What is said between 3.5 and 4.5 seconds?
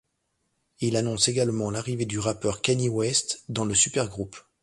le supergroupe.